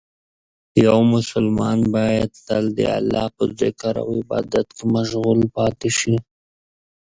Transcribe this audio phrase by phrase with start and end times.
[0.85, 6.15] یو مسلمان باید تل د الله په ذکر او عبادت کې مشغول پاتې شي.